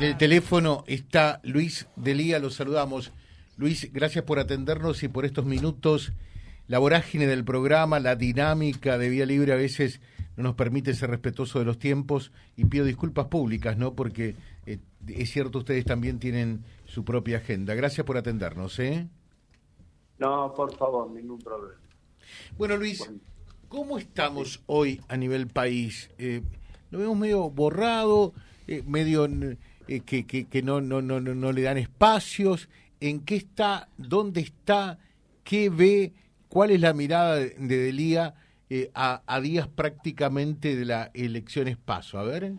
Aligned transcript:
En 0.00 0.06
el 0.06 0.16
teléfono 0.16 0.84
está 0.86 1.40
Luis 1.42 1.88
Delía, 1.96 2.38
lo 2.38 2.50
saludamos. 2.50 3.10
Luis, 3.56 3.92
gracias 3.92 4.24
por 4.24 4.38
atendernos 4.38 5.02
y 5.02 5.08
por 5.08 5.24
estos 5.24 5.44
minutos. 5.44 6.12
La 6.68 6.78
vorágine 6.78 7.26
del 7.26 7.44
programa, 7.44 7.98
la 7.98 8.14
dinámica 8.14 8.96
de 8.96 9.08
Vía 9.08 9.26
Libre 9.26 9.52
a 9.52 9.56
veces 9.56 10.00
no 10.36 10.44
nos 10.44 10.54
permite 10.54 10.94
ser 10.94 11.10
respetuoso 11.10 11.58
de 11.58 11.64
los 11.64 11.80
tiempos 11.80 12.30
y 12.54 12.66
pido 12.66 12.84
disculpas 12.84 13.26
públicas, 13.26 13.76
¿no? 13.76 13.94
Porque 13.94 14.36
eh, 14.66 14.78
es 15.08 15.32
cierto, 15.32 15.58
ustedes 15.58 15.84
también 15.84 16.20
tienen 16.20 16.64
su 16.84 17.04
propia 17.04 17.38
agenda. 17.38 17.74
Gracias 17.74 18.06
por 18.06 18.16
atendernos, 18.16 18.78
¿eh? 18.78 19.08
No, 20.20 20.54
por 20.54 20.76
favor, 20.76 21.10
ningún 21.10 21.40
problema. 21.40 21.80
Bueno, 22.56 22.76
Luis, 22.76 23.02
¿cómo 23.68 23.98
estamos 23.98 24.62
hoy 24.66 25.00
a 25.08 25.16
nivel 25.16 25.48
país? 25.48 26.08
Eh, 26.18 26.42
lo 26.92 27.00
vemos 27.00 27.18
medio 27.18 27.50
borrado, 27.50 28.32
eh, 28.68 28.84
medio 28.86 29.26
eh, 29.88 30.00
que, 30.00 30.24
que, 30.26 30.62
no, 30.62 30.80
no, 30.80 31.00
no, 31.00 31.20
no 31.20 31.52
le 31.52 31.62
dan 31.62 31.78
espacios, 31.78 32.68
en 33.00 33.24
qué 33.24 33.36
está, 33.36 33.88
dónde 33.96 34.42
está, 34.42 34.98
qué 35.44 35.70
ve, 35.70 36.12
cuál 36.48 36.70
es 36.70 36.80
la 36.80 36.92
mirada 36.92 37.36
de, 37.36 37.54
Delía 37.58 38.34
eh, 38.68 38.90
a, 38.94 39.22
a, 39.26 39.40
días 39.40 39.66
prácticamente 39.66 40.76
de 40.76 40.84
la 40.84 41.10
elección 41.14 41.74
paso. 41.82 42.18
A 42.18 42.24
ver. 42.24 42.52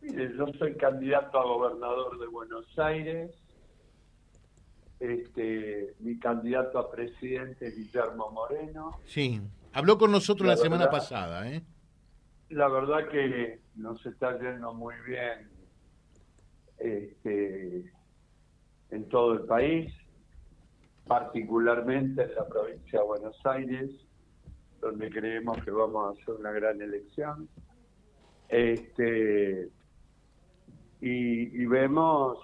Mire, 0.00 0.32
yo 0.36 0.46
soy 0.58 0.76
candidato 0.76 1.38
a 1.38 1.44
gobernador 1.44 2.18
de 2.18 2.26
Buenos 2.28 2.66
Aires. 2.78 3.32
Este, 5.00 5.94
mi 6.00 6.18
candidato 6.18 6.78
a 6.78 6.90
presidente 6.90 7.68
es 7.68 7.76
Guillermo 7.76 8.30
Moreno. 8.30 8.98
Sí, 9.06 9.40
habló 9.72 9.98
con 9.98 10.12
nosotros 10.12 10.46
la, 10.46 10.56
semana 10.56 10.90
pasada, 10.90 11.50
¿eh? 11.50 11.62
La 12.50 12.66
verdad 12.66 13.08
que 13.08 13.60
nos 13.76 14.04
está 14.04 14.36
yendo 14.40 14.74
muy 14.74 14.96
bien 15.06 15.48
este, 16.78 17.92
en 18.90 19.08
todo 19.08 19.34
el 19.34 19.42
país, 19.42 19.94
particularmente 21.06 22.24
en 22.24 22.34
la 22.34 22.48
provincia 22.48 22.98
de 22.98 23.06
Buenos 23.06 23.46
Aires, 23.46 23.90
donde 24.80 25.10
creemos 25.10 25.62
que 25.62 25.70
vamos 25.70 26.08
a 26.08 26.20
hacer 26.20 26.34
una 26.34 26.50
gran 26.50 26.82
elección. 26.82 27.48
Este, 28.48 29.68
y, 31.00 31.66
vemos 31.66 32.38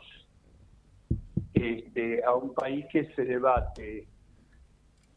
este, 1.53 2.23
a 2.23 2.33
un 2.33 2.55
país 2.55 2.87
que 2.93 3.13
se 3.15 3.25
debate 3.25 4.07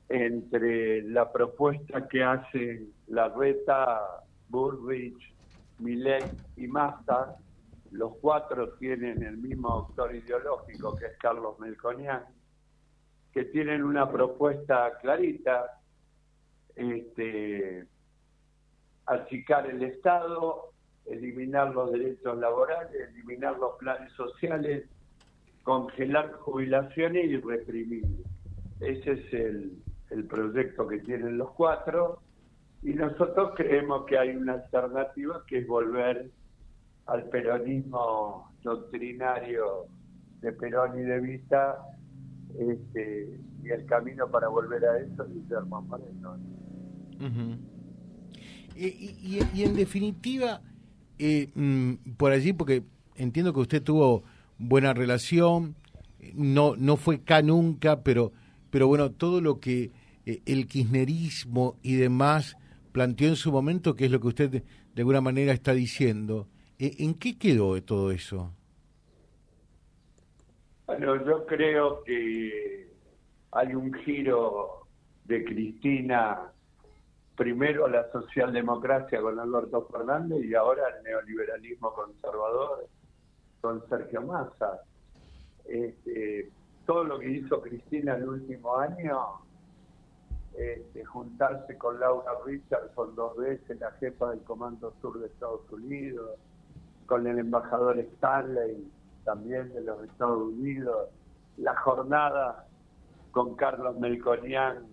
entre 0.10 1.04
la 1.04 1.32
propuesta 1.32 2.08
que 2.08 2.24
hace 2.24 2.88
la 3.06 3.30
reta 3.30 4.26
Bullrich, 4.50 5.34
Millet 5.80 6.36
y 6.58 6.68
Massa, 6.68 7.38
los 7.92 8.18
cuatro 8.22 8.74
tienen 8.74 9.24
el 9.24 9.38
mismo 9.38 9.70
autor 9.70 10.16
ideológico 10.16 10.96
que 10.96 11.08
es 11.08 11.18
Carlos 11.18 11.60
Melconian, 11.60 12.24
que 13.32 13.46
tienen 13.46 13.84
una 13.84 14.12
propuesta 14.12 14.98
clarita, 15.02 15.80
este, 16.76 17.88
achicar 19.06 19.70
el 19.70 19.82
Estado, 19.84 20.72
eliminar 21.06 21.74
los 21.74 21.92
derechos 21.92 22.38
laborales, 22.38 23.10
eliminar 23.10 23.58
los 23.58 23.78
planes 23.78 24.12
sociales, 24.14 24.88
congelar 25.64 26.34
jubilaciones 26.34 27.26
y 27.26 27.38
reprimir. 27.38 28.06
Ese 28.80 29.12
es 29.12 29.34
el, 29.34 29.84
el 30.12 30.26
proyecto 30.26 30.88
que 30.88 31.00
tienen 31.00 31.38
los 31.38 31.52
cuatro 31.52 32.22
y 32.82 32.94
nosotros 32.94 33.52
creemos 33.56 34.06
que 34.06 34.18
hay 34.18 34.36
una 34.36 34.54
alternativa 34.54 35.44
que 35.48 35.60
es 35.60 35.68
volver 35.68 36.32
al 37.08 37.24
peronismo 37.30 38.52
doctrinario 38.64 39.88
de 40.42 40.54
Perón 40.54 41.00
y 41.00 41.04
de 41.04 41.20
Vita, 41.20 41.78
este, 42.58 43.40
y 43.64 43.70
el 43.70 43.86
camino 43.86 44.30
para 44.30 44.48
volver 44.48 44.86
a 44.86 45.00
eso 45.00 45.24
es 45.24 45.34
Guillermo 45.34 45.82
Moreno. 45.82 46.38
y, 48.76 49.40
y, 49.54 49.64
en 49.64 49.76
definitiva, 49.76 50.62
eh, 51.18 51.50
mm, 51.54 52.14
por 52.16 52.32
allí, 52.32 52.54
porque 52.54 52.84
entiendo 53.16 53.54
que 53.54 53.60
usted 53.60 53.84
tuvo 53.84 54.24
buena 54.58 54.94
relación, 54.94 55.76
no, 56.34 56.76
no 56.78 56.96
fue 56.96 57.16
acá 57.16 57.42
nunca, 57.42 58.04
pero, 58.04 58.32
pero 58.70 58.88
bueno, 58.88 59.12
todo 59.12 59.42
lo 59.42 59.60
que 59.60 59.92
eh, 60.26 60.42
el 60.46 60.68
kirchnerismo 60.68 61.76
y 61.82 61.96
demás 61.96 62.56
planteó 62.92 63.28
en 63.28 63.36
su 63.36 63.52
momento, 63.52 63.96
que 63.96 64.06
es 64.06 64.12
lo 64.12 64.20
que 64.20 64.28
usted 64.28 64.50
de, 64.50 64.64
alguna 64.98 65.22
manera 65.22 65.54
está 65.54 65.74
diciendo. 65.74 66.48
¿E, 66.78 66.96
¿En 67.00 67.14
qué 67.16 67.38
quedó 67.38 67.82
todo 67.84 68.12
eso? 68.12 68.54
Bueno, 70.88 71.24
yo 71.26 71.46
creo 71.46 72.04
que 72.04 72.90
hay 73.52 73.76
un 73.76 73.94
giro 73.94 74.88
de 75.26 75.44
Cristina, 75.44 76.52
primero 77.36 77.88
la 77.88 78.12
socialdemocracia 78.12 79.22
con 79.22 79.40
Alberto 79.40 79.88
Fernández 79.92 80.44
y 80.44 80.56
ahora 80.56 80.84
el 80.90 81.04
neoliberalismo 81.04 81.94
conservador 81.94 82.88
con 83.62 83.88
Sergio 83.88 84.22
Massa. 84.24 84.82
Este, 85.66 86.50
todo 86.86 87.04
lo 87.04 87.20
que 87.20 87.30
hizo 87.30 87.62
Cristina 87.62 88.16
el 88.16 88.28
último 88.28 88.78
año 88.78 89.49
este, 90.60 91.06
juntarse 91.06 91.78
con 91.78 92.00
Laura 92.02 92.34
Richardson 92.46 93.16
dos 93.16 93.38
veces, 93.38 93.80
la 93.80 93.92
jefa 93.94 94.32
del 94.32 94.44
Comando 94.44 94.94
Sur 95.02 95.18
de 95.20 95.28
Estados 95.28 95.62
Unidos, 95.72 96.38
con 97.06 97.26
el 97.26 97.40
embajador 97.40 97.98
Stanley 97.98 98.92
también 99.24 99.74
de 99.74 99.82
los 99.82 100.04
Estados 100.04 100.42
Unidos, 100.42 101.10
la 101.58 101.76
jornada 101.78 102.68
con 103.32 103.56
Carlos 103.56 103.98
Melconian 104.00 104.86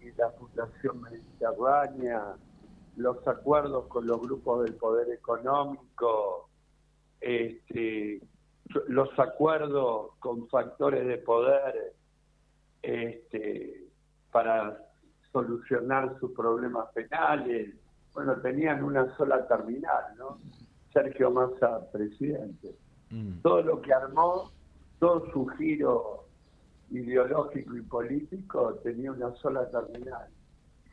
y 0.00 0.12
la 0.12 0.30
Fundación 0.30 1.00
Mediterránea, 1.00 2.36
los 2.96 3.26
acuerdos 3.26 3.88
con 3.88 4.06
los 4.06 4.20
grupos 4.20 4.64
del 4.64 4.74
poder 4.74 5.10
económico, 5.10 6.48
este, 7.20 8.20
los 8.86 9.08
acuerdos 9.18 10.12
con 10.20 10.48
factores 10.48 11.06
de 11.08 11.18
poder, 11.18 11.94
este, 12.82 13.85
para 14.36 14.76
solucionar 15.32 16.14
sus 16.20 16.32
problemas 16.32 16.88
penales. 16.92 17.70
Bueno, 18.12 18.34
tenían 18.42 18.84
una 18.84 19.16
sola 19.16 19.48
terminal, 19.48 20.04
¿no? 20.18 20.36
Sergio 20.92 21.30
Massa, 21.30 21.90
presidente. 21.90 22.74
Mm. 23.08 23.40
Todo 23.40 23.62
lo 23.62 23.80
que 23.80 23.94
armó, 23.94 24.52
todo 24.98 25.32
su 25.32 25.46
giro 25.56 26.26
ideológico 26.90 27.78
y 27.78 27.80
político 27.80 28.74
tenía 28.84 29.10
una 29.10 29.34
sola 29.36 29.66
terminal, 29.70 30.28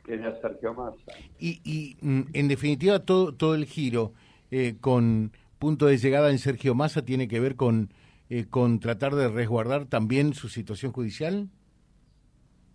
que 0.06 0.14
era 0.14 0.40
Sergio 0.40 0.72
Massa. 0.72 1.12
Y, 1.38 1.60
y 1.64 1.98
mm, 2.00 2.30
en 2.32 2.48
definitiva, 2.48 3.00
todo, 3.00 3.34
todo 3.34 3.54
el 3.54 3.66
giro 3.66 4.14
eh, 4.50 4.76
con 4.80 5.32
punto 5.58 5.84
de 5.84 5.98
llegada 5.98 6.30
en 6.30 6.38
Sergio 6.38 6.74
Massa 6.74 7.04
tiene 7.04 7.28
que 7.28 7.40
ver 7.40 7.56
con, 7.56 7.92
eh, 8.30 8.46
con 8.48 8.80
tratar 8.80 9.14
de 9.14 9.28
resguardar 9.28 9.84
también 9.84 10.32
su 10.32 10.48
situación 10.48 10.92
judicial 10.92 11.50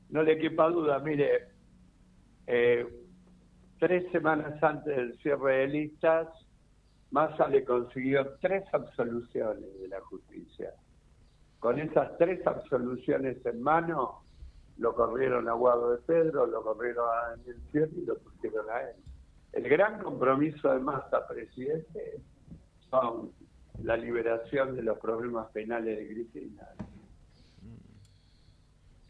no 0.09 0.23
le 0.23 0.37
quepa 0.37 0.69
duda, 0.69 0.99
mire, 0.99 1.49
eh, 2.47 2.87
tres 3.79 4.11
semanas 4.11 4.61
antes 4.63 4.95
del 4.95 5.17
cierre 5.19 5.57
de 5.59 5.67
listas, 5.67 6.27
Massa 7.11 7.47
le 7.47 7.63
consiguió 7.63 8.35
tres 8.39 8.63
absoluciones 8.73 9.79
de 9.79 9.87
la 9.87 9.99
justicia. 10.01 10.73
Con 11.59 11.79
esas 11.79 12.17
tres 12.17 12.45
absoluciones 12.45 13.43
en 13.45 13.61
mano, 13.61 14.21
lo 14.77 14.93
corrieron 14.95 15.49
a 15.49 15.53
Guado 15.53 15.91
de 15.91 15.97
Pedro, 16.03 16.45
lo 16.45 16.63
corrieron 16.63 17.05
a 17.09 17.29
Daniel 17.31 17.57
Sierra 17.71 17.91
y 17.95 18.05
lo 18.05 18.17
pusieron 18.17 18.65
a 18.69 18.81
él. 18.81 18.95
El 19.53 19.67
gran 19.67 20.01
compromiso 20.01 20.71
de 20.71 20.79
Massa, 20.79 21.27
presidente, 21.27 22.21
son 22.89 23.31
la 23.83 23.97
liberación 23.97 24.75
de 24.75 24.83
los 24.83 24.99
problemas 24.99 25.47
penales 25.51 25.97
de 25.97 26.07
Cristina. 26.13 26.67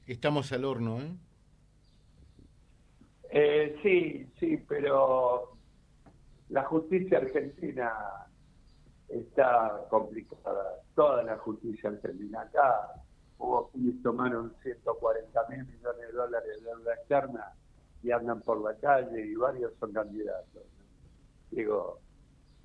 Estamos 0.09 0.51
al 0.53 0.65
horno, 0.65 0.99
¿eh? 1.01 1.15
¿eh? 3.29 3.79
sí, 3.83 4.27
sí, 4.39 4.57
pero 4.67 5.55
la 6.49 6.63
justicia 6.63 7.19
argentina 7.19 7.93
está 9.07 9.85
complicada. 9.87 10.81
Toda 10.95 11.21
la 11.21 11.37
justicia 11.37 11.91
argentina. 11.91 12.41
Acá 12.41 13.03
hubo 13.37 13.69
quienes 13.69 14.01
tomaron 14.01 14.51
140 14.63 15.47
mil 15.49 15.59
millones 15.67 16.07
de 16.07 16.11
dólares 16.11 16.57
de 16.57 16.71
deuda 16.71 16.93
externa 16.95 17.53
y 18.01 18.09
andan 18.09 18.41
por 18.41 18.63
la 18.63 18.75
calle 18.79 19.27
y 19.27 19.35
varios 19.35 19.73
son 19.79 19.93
candidatos. 19.93 20.63
Digo, 21.51 21.99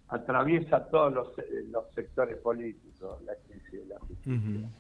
atraviesa 0.09 0.83
todos 0.87 1.13
los, 1.13 1.29
los 1.71 1.93
sectores 1.95 2.39
políticos 2.39 3.23
la 3.23 3.35
crisis 3.37 3.71
de 3.71 3.85
la 3.85 4.01
justicia. 4.01 4.71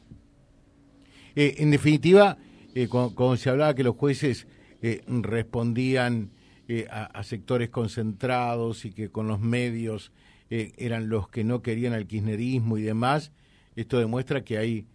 Eh, 1.37 1.57
en 1.59 1.71
definitiva, 1.71 2.39
eh, 2.75 2.89
cuando, 2.89 3.37
se 3.37 3.51
hablaba 3.51 3.75
que 3.75 3.85
los 3.85 3.97
jueces 3.97 4.47
eh, 4.87 5.03
respondían 5.07 6.31
eh, 6.69 6.87
a, 6.91 7.23
sectores 7.23 7.71
concentrados 7.71 8.85
y 8.85 8.93
que 8.93 9.11
con 9.11 9.29
los 9.29 9.41
medios 9.41 10.13
eh, 10.51 10.73
eran 10.77 11.09
los 11.09 11.29
que 11.31 11.43
no 11.43 11.63
querían 11.63 11.95
al 11.95 12.07
kirchnerismo 12.07 12.77
y 12.77 12.83
demás. 12.83 13.33
Esto 13.77 13.99
demuestra 13.99 14.45
que 14.45 14.59
hay 14.59 14.87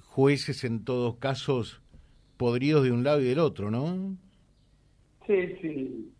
jueces 0.00 0.62
en 0.62 0.84
todos 0.84 1.16
casos 1.16 1.82
podridos 2.36 2.84
de 2.84 2.92
un 2.92 3.02
lado 3.02 3.20
y 3.20 3.24
del 3.24 3.40
otro, 3.40 3.70
¿no? 3.70 4.16
Sí, 5.26 5.56
sí. 5.60 6.12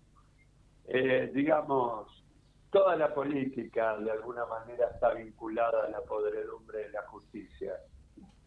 Digamos, 1.33 2.25
toda 2.71 2.97
la 2.97 3.15
política 3.15 3.97
de 3.99 4.11
alguna 4.11 4.45
manera 4.47 4.89
está 4.93 5.15
vinculada 5.15 5.85
a 5.87 5.91
la 5.91 6.01
podredumbre 6.01 6.79
de 6.79 6.91
la 6.91 7.03
justicia. 7.03 7.75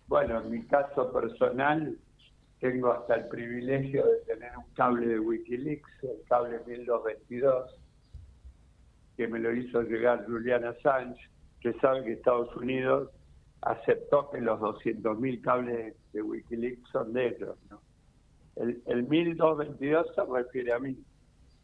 Bueno, 0.08 0.42
en 0.42 0.52
mi 0.52 0.64
caso 0.66 1.14
personal, 1.14 1.98
tengo 2.64 2.94
hasta 2.94 3.16
el 3.16 3.28
privilegio 3.28 4.06
de 4.06 4.20
tener 4.20 4.58
un 4.58 4.74
cable 4.74 5.06
de 5.06 5.20
Wikileaks, 5.20 6.04
el 6.04 6.24
cable 6.30 6.60
1222, 6.66 7.78
que 9.18 9.28
me 9.28 9.38
lo 9.40 9.54
hizo 9.54 9.82
llegar 9.82 10.26
Julian 10.26 10.64
Assange, 10.64 11.20
que 11.60 11.74
sabe 11.82 12.06
que 12.06 12.14
Estados 12.14 12.56
Unidos 12.56 13.10
aceptó 13.64 14.30
que 14.30 14.40
los 14.40 14.62
200.000 14.62 15.42
cables 15.42 15.94
de 16.14 16.22
Wikileaks 16.22 16.90
son 16.90 17.12
de 17.12 17.28
ellos. 17.28 17.58
¿no? 17.70 17.82
El, 18.56 18.82
el 18.86 19.10
1222 19.10 20.16
se 20.16 20.22
refiere 20.24 20.72
a 20.72 20.80
mí, 20.80 20.98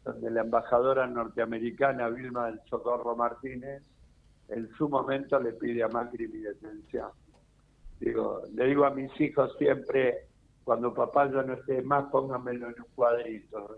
donde 0.03 0.29
la 0.31 0.41
embajadora 0.41 1.07
norteamericana 1.07 2.09
Vilma 2.09 2.47
del 2.47 2.59
Socorro 2.69 3.15
Martínez 3.15 3.83
en 4.49 4.69
su 4.73 4.89
momento 4.89 5.39
le 5.39 5.53
pide 5.53 5.81
a 5.81 5.87
Macri 5.87 6.27
mi 6.27 6.39
detención. 6.39 7.11
Digo, 8.01 8.41
le 8.53 8.65
digo 8.65 8.83
a 8.83 8.89
mis 8.89 9.17
hijos 9.21 9.55
siempre, 9.57 10.25
cuando 10.63 10.94
papá 10.94 11.31
ya 11.31 11.44
no 11.44 11.53
esté 11.53 11.81
más, 11.81 12.06
póngamelo 12.11 12.67
en 12.67 12.75
un 12.79 12.88
cuadrito. 12.95 13.77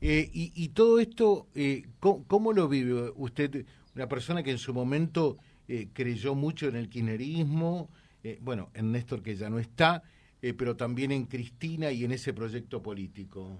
Eh, 0.00 0.30
y, 0.32 0.68
todo 0.70 0.98
esto, 0.98 1.48
eh, 1.54 1.84
¿cómo, 2.00 2.52
lo 2.52 2.68
vive 2.68 3.10
usted? 3.16 3.66
Una 3.94 4.08
persona 4.08 4.42
que 4.42 4.50
en 4.50 4.58
su 4.58 4.74
momento 4.74 5.38
eh, 5.68 5.88
creyó 5.92 6.34
mucho 6.34 6.68
en 6.68 6.76
el 6.76 6.88
kirchnerismo, 6.88 7.88
eh, 8.22 8.38
bueno, 8.40 8.70
en 8.74 8.92
Néstor 8.92 9.22
que 9.22 9.34
ya 9.36 9.50
no 9.50 9.58
está, 9.58 10.02
pero 10.56 10.76
también 10.76 11.10
en 11.10 11.24
Cristina 11.24 11.90
y 11.90 12.04
en 12.04 12.12
ese 12.12 12.32
proyecto 12.32 12.80
político. 12.80 13.58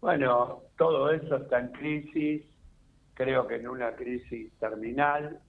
Bueno, 0.00 0.62
todo 0.76 1.12
eso 1.12 1.36
está 1.36 1.60
en 1.60 1.68
crisis, 1.68 2.42
creo 3.14 3.46
que 3.46 3.56
en 3.56 3.68
una 3.68 3.94
crisis 3.94 4.50
terminal. 4.58 5.40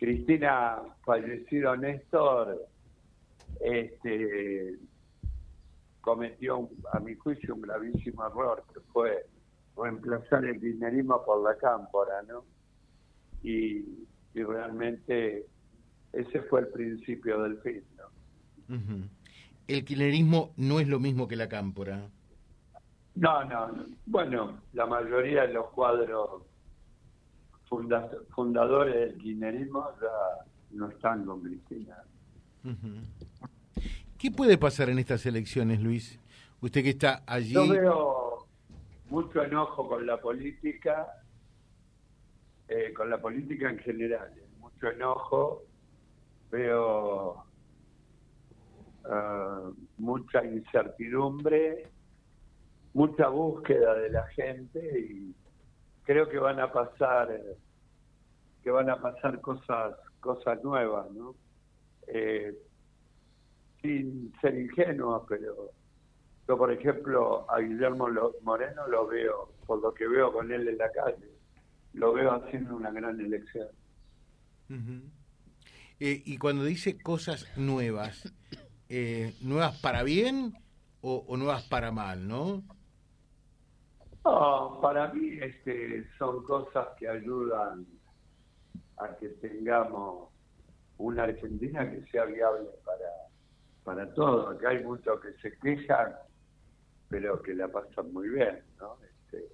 Cristina, 0.00 0.78
fallecido 1.04 1.76
Néstor, 1.76 2.66
este, 3.60 4.78
cometió, 6.00 6.70
a 6.94 7.00
mi 7.00 7.14
juicio, 7.16 7.54
un 7.54 7.60
gravísimo 7.60 8.26
error, 8.26 8.64
que 8.72 8.80
fue 8.94 9.26
reemplazar 9.76 10.46
el 10.46 10.58
kirchnerismo 10.58 11.22
por 11.22 11.42
la 11.42 11.54
cámpora, 11.58 12.22
¿no? 12.22 12.44
Y, 13.42 13.84
realmente 14.32 15.44
ese 16.14 16.40
fue 16.42 16.60
el 16.60 16.68
principio 16.68 17.42
del 17.42 17.58
fin, 17.58 17.84
¿no? 17.98 18.78
¿El 19.68 19.84
kirchnerismo 19.84 20.54
no 20.56 20.80
es 20.80 20.88
lo 20.88 20.98
mismo 20.98 21.28
que 21.28 21.36
la 21.36 21.50
cámpora? 21.50 22.08
No, 23.16 23.44
no, 23.44 23.84
Bueno, 24.06 24.62
la 24.72 24.86
mayoría 24.86 25.42
de 25.42 25.52
los 25.52 25.66
cuadros 25.72 26.44
fundadores 28.34 28.94
del 28.94 29.18
kirchnerismo 29.18 29.88
ya 30.00 30.44
no 30.72 30.88
están 30.88 31.24
con 31.24 31.40
Cristina. 31.42 31.96
¿Qué 34.18 34.30
puede 34.30 34.58
pasar 34.58 34.90
en 34.90 34.98
estas 34.98 35.24
elecciones, 35.24 35.80
Luis? 35.80 36.20
Usted 36.60 36.82
que 36.82 36.90
está 36.90 37.22
allí. 37.26 37.54
Yo 37.54 37.68
veo 37.68 38.46
mucho 39.08 39.42
enojo 39.42 39.88
con 39.88 40.06
la 40.06 40.20
política, 40.20 41.06
eh, 42.68 42.92
con 42.92 43.08
la 43.08 43.18
política 43.20 43.70
en 43.70 43.78
general, 43.78 44.30
eh, 44.36 44.46
mucho 44.58 44.88
enojo. 44.88 45.62
Veo 46.50 47.44
ah, 49.04 49.70
mucha 49.98 50.44
incertidumbre, 50.44 51.88
mucha 52.92 53.28
búsqueda 53.28 53.94
de 53.94 54.10
la 54.10 54.26
gente 54.28 55.00
y 55.00 55.34
creo 56.10 56.28
que 56.28 56.38
van 56.40 56.58
a 56.58 56.72
pasar 56.72 57.28
que 58.64 58.70
van 58.72 58.90
a 58.90 59.00
pasar 59.00 59.40
cosas 59.40 59.94
cosas 60.18 60.60
nuevas, 60.64 61.08
¿no? 61.12 61.36
Eh, 62.08 62.52
sin 63.80 64.32
ser 64.40 64.58
ingenuo, 64.58 65.24
pero 65.28 65.70
yo, 66.48 66.58
por 66.58 66.72
ejemplo, 66.72 67.48
a 67.48 67.60
Guillermo 67.60 68.08
Moreno 68.42 68.88
lo 68.88 69.06
veo, 69.06 69.52
por 69.64 69.80
lo 69.80 69.94
que 69.94 70.08
veo 70.08 70.32
con 70.32 70.50
él 70.50 70.66
en 70.66 70.78
la 70.78 70.90
calle, 70.90 71.30
lo 71.92 72.12
veo 72.12 72.32
haciendo 72.32 72.74
una 72.74 72.90
gran 72.90 73.20
elección. 73.20 73.68
Eh, 76.00 76.22
y 76.26 76.38
cuando 76.38 76.64
dice 76.64 76.98
cosas 77.00 77.46
nuevas, 77.56 78.34
eh, 78.88 79.32
¿nuevas 79.42 79.80
para 79.80 80.02
bien 80.02 80.54
o, 81.02 81.36
nuevas 81.36 81.62
para 81.68 81.92
mal, 81.92 82.26
no? 82.26 82.64
No, 84.24 84.78
para 84.82 85.12
mí 85.12 85.38
este, 85.40 86.06
son 86.18 86.44
cosas 86.44 86.88
que 86.98 87.08
ayudan 87.08 87.86
a 88.98 89.16
que 89.16 89.28
tengamos 89.28 90.28
una 90.98 91.24
Argentina 91.24 91.90
que 91.90 92.04
sea 92.10 92.26
viable 92.26 92.68
para 92.84 93.30
para 93.84 94.12
todo. 94.14 94.48
Acá 94.48 94.70
hay 94.70 94.84
muchos 94.84 95.20
que 95.20 95.32
se 95.40 95.56
quejan, 95.58 96.14
pero 97.08 97.40
que 97.42 97.54
la 97.54 97.68
pasan 97.68 98.12
muy 98.12 98.28
bien, 98.28 98.62
¿no? 98.78 98.96
Este, 99.02 99.48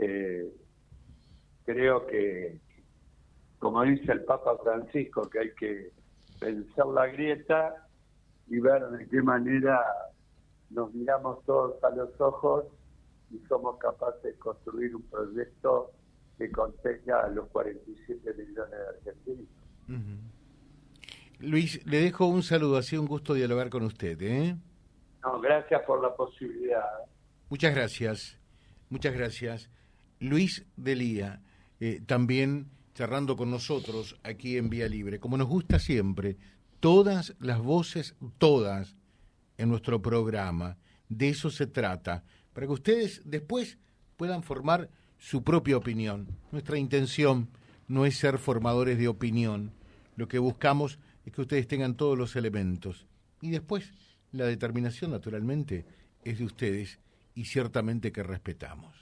eh, 0.00 0.52
creo 1.64 2.06
que, 2.06 2.60
como 3.58 3.82
dice 3.82 4.12
el 4.12 4.24
Papa 4.24 4.58
Francisco, 4.62 5.28
que 5.30 5.38
hay 5.38 5.54
que 5.54 5.90
pensar 6.38 6.86
la 6.88 7.06
grieta 7.06 7.88
y 8.48 8.60
ver 8.60 8.86
de 8.88 9.08
qué 9.08 9.22
manera 9.22 9.82
nos 10.70 10.92
miramos 10.92 11.44
todos 11.44 11.82
a 11.84 11.90
los 11.90 12.20
ojos 12.20 12.66
y 13.30 13.38
somos 13.48 13.78
capaces 13.78 14.22
de 14.22 14.34
construir 14.38 14.94
un 14.94 15.02
proyecto 15.02 15.92
que 16.38 16.50
contenga 16.50 17.24
a 17.24 17.28
los 17.28 17.48
47 17.48 18.34
millones 18.34 18.70
de 18.70 19.10
argentinos. 19.10 19.48
Luis, 21.38 21.84
le 21.86 22.00
dejo 22.00 22.26
un 22.26 22.42
saludo, 22.42 22.76
ha 22.76 22.82
sido 22.82 23.02
un 23.02 23.08
gusto 23.08 23.34
dialogar 23.34 23.70
con 23.70 23.82
usted. 23.82 24.20
¿eh? 24.22 24.56
No, 25.22 25.40
gracias 25.40 25.82
por 25.82 26.02
la 26.02 26.14
posibilidad. 26.14 26.84
Muchas 27.48 27.74
gracias, 27.74 28.38
muchas 28.88 29.14
gracias. 29.14 29.70
Luis 30.18 30.66
Delía, 30.76 31.42
eh, 31.80 32.00
también 32.06 32.70
charlando 32.94 33.36
con 33.36 33.50
nosotros 33.50 34.18
aquí 34.22 34.56
en 34.56 34.70
Vía 34.70 34.88
Libre, 34.88 35.20
como 35.20 35.36
nos 35.36 35.48
gusta 35.48 35.78
siempre, 35.78 36.38
todas 36.80 37.36
las 37.40 37.60
voces, 37.60 38.16
todas, 38.38 38.96
en 39.58 39.68
nuestro 39.68 40.00
programa. 40.00 40.78
De 41.08 41.28
eso 41.28 41.50
se 41.50 41.66
trata, 41.66 42.24
para 42.52 42.66
que 42.66 42.72
ustedes 42.72 43.22
después 43.24 43.78
puedan 44.16 44.42
formar 44.42 44.90
su 45.18 45.42
propia 45.42 45.76
opinión. 45.76 46.28
Nuestra 46.52 46.78
intención 46.78 47.48
no 47.88 48.06
es 48.06 48.16
ser 48.16 48.38
formadores 48.38 48.98
de 48.98 49.08
opinión, 49.08 49.72
lo 50.16 50.28
que 50.28 50.38
buscamos 50.38 50.98
es 51.24 51.32
que 51.32 51.42
ustedes 51.42 51.68
tengan 51.68 51.94
todos 51.94 52.16
los 52.16 52.36
elementos. 52.36 53.06
Y 53.42 53.50
después, 53.50 53.90
la 54.32 54.46
determinación, 54.46 55.10
naturalmente, 55.10 55.84
es 56.24 56.38
de 56.38 56.44
ustedes 56.44 56.98
y 57.34 57.44
ciertamente 57.44 58.12
que 58.12 58.22
respetamos. 58.22 58.94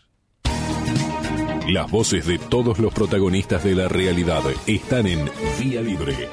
Las 1.69 1.91
voces 1.91 2.27
de 2.27 2.39
todos 2.39 2.79
los 2.79 2.93
protagonistas 2.93 3.65
de 3.65 3.75
la 3.75 3.89
realidad 3.89 4.43
están 4.67 5.07
en 5.07 5.31
Vía 5.59 5.81
Libre. 5.81 6.29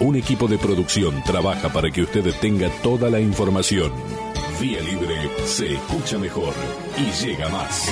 Un 0.00 0.16
equipo 0.16 0.46
de 0.46 0.56
producción 0.56 1.22
trabaja 1.24 1.68
para 1.72 1.90
que 1.90 2.02
usted 2.02 2.24
tenga 2.40 2.70
toda 2.82 3.10
la 3.10 3.20
información. 3.20 3.92
Vía 4.62 4.80
Libre 4.80 5.28
se 5.44 5.74
escucha 5.74 6.18
mejor 6.18 6.54
y 6.96 7.10
llega 7.24 7.48
más. 7.48 7.90